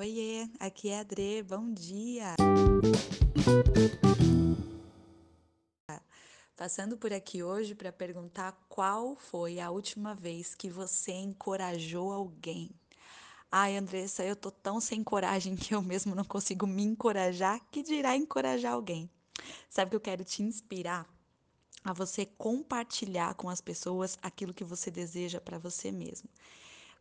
[0.00, 2.34] Oiê, aqui é a Adrê, bom dia!
[6.56, 12.70] Passando por aqui hoje para perguntar qual foi a última vez que você encorajou alguém.
[13.52, 17.82] Ai, Andressa, eu tô tão sem coragem que eu mesmo não consigo me encorajar, que
[17.82, 19.10] dirá encorajar alguém.
[19.68, 21.06] Sabe que eu quero te inspirar
[21.84, 26.30] a você compartilhar com as pessoas aquilo que você deseja para você mesmo.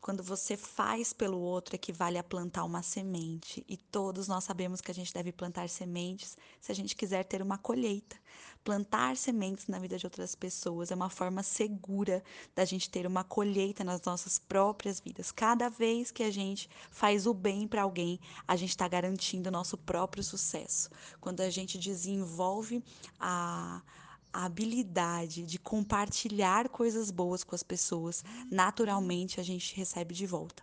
[0.00, 3.64] Quando você faz pelo outro, equivale a plantar uma semente.
[3.68, 7.42] E todos nós sabemos que a gente deve plantar sementes se a gente quiser ter
[7.42, 8.16] uma colheita.
[8.62, 12.22] Plantar sementes na vida de outras pessoas é uma forma segura
[12.54, 15.32] da gente ter uma colheita nas nossas próprias vidas.
[15.32, 19.52] Cada vez que a gente faz o bem para alguém, a gente está garantindo o
[19.52, 20.90] nosso próprio sucesso.
[21.20, 22.82] Quando a gente desenvolve
[23.18, 23.82] a
[24.32, 30.62] a habilidade de compartilhar coisas boas com as pessoas, naturalmente a gente recebe de volta.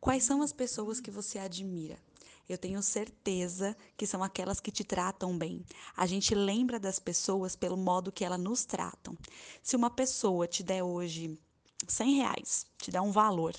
[0.00, 1.98] Quais são as pessoas que você admira?
[2.48, 5.62] Eu tenho certeza que são aquelas que te tratam bem.
[5.94, 9.16] A gente lembra das pessoas pelo modo que elas nos tratam.
[9.62, 11.38] Se uma pessoa te der hoje
[11.86, 13.54] 100 reais, te dá um valor,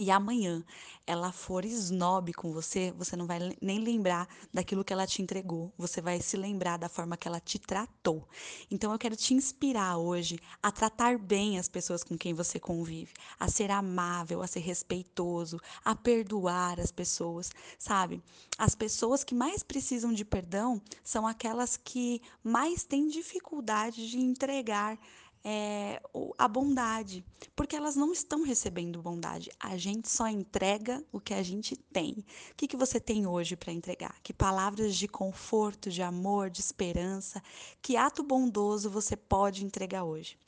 [0.00, 0.64] e amanhã
[1.06, 5.70] ela for snob com você, você não vai nem lembrar daquilo que ela te entregou,
[5.76, 8.26] você vai se lembrar da forma que ela te tratou.
[8.70, 13.12] Então eu quero te inspirar hoje a tratar bem as pessoas com quem você convive,
[13.38, 18.22] a ser amável, a ser respeitoso, a perdoar as pessoas, sabe?
[18.56, 24.98] As pessoas que mais precisam de perdão são aquelas que mais têm dificuldade de entregar
[25.42, 26.02] é,
[26.36, 27.24] a bondade,
[27.56, 29.50] porque elas não estão recebendo bondade.
[29.58, 32.24] A gente só entrega o que a gente tem.
[32.50, 34.16] O que, que você tem hoje para entregar?
[34.22, 37.42] Que palavras de conforto, de amor, de esperança,
[37.80, 40.38] que ato bondoso você pode entregar hoje?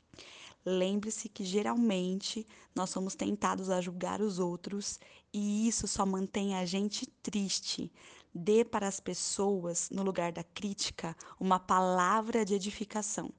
[0.65, 4.97] Lembre-se que geralmente nós somos tentados a julgar os outros
[5.33, 7.91] e isso só mantém a gente triste.
[8.33, 13.29] Dê para as pessoas, no lugar da crítica, uma palavra de edificação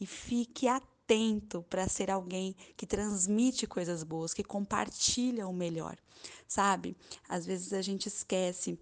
[0.00, 5.96] e fique atento atento para ser alguém que transmite coisas boas, que compartilha o melhor,
[6.48, 6.96] sabe?
[7.28, 8.78] Às vezes a gente esquece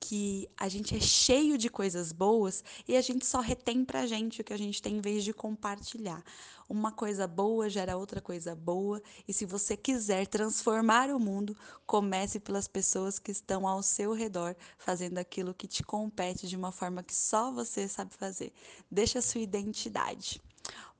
[0.00, 4.40] que a gente é cheio de coisas boas e a gente só retém pra gente
[4.40, 6.24] o que a gente tem em vez de compartilhar.
[6.68, 12.40] Uma coisa boa gera outra coisa boa, e se você quiser transformar o mundo, comece
[12.40, 17.02] pelas pessoas que estão ao seu redor, fazendo aquilo que te compete de uma forma
[17.02, 18.50] que só você sabe fazer.
[18.90, 20.40] Deixa a sua identidade.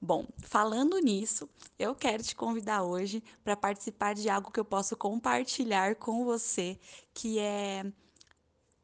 [0.00, 4.97] Bom, falando nisso, eu quero te convidar hoje para participar de algo que eu posso
[4.97, 6.78] compartilhar com você,
[7.15, 7.84] que é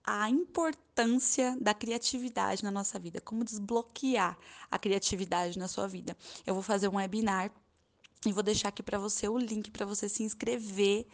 [0.02, 4.36] a importância da criatividade na nossa vida, como desbloquear
[4.70, 6.16] a criatividade na sua vida.
[6.46, 7.52] Eu vou fazer um webinar
[8.24, 11.06] e vou deixar aqui para você o link para você se inscrever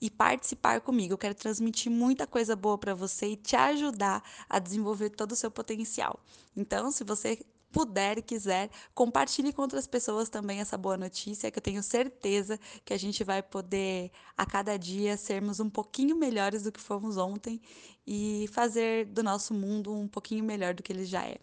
[0.00, 1.14] e participar comigo.
[1.14, 5.36] Eu quero transmitir muita coisa boa para você e te ajudar a desenvolver todo o
[5.36, 6.20] seu potencial.
[6.56, 7.38] Então, se você
[7.74, 12.58] puder e quiser, compartilhe com outras pessoas também essa boa notícia, que eu tenho certeza
[12.84, 17.16] que a gente vai poder, a cada dia, sermos um pouquinho melhores do que fomos
[17.16, 17.60] ontem
[18.06, 21.38] e fazer do nosso mundo um pouquinho melhor do que ele já é.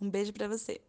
[0.00, 0.80] Um beijo para você.